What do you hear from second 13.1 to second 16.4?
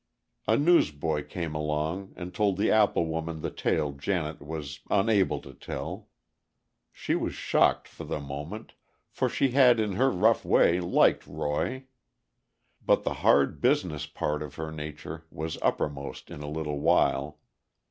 hard, business part of her nature was uppermost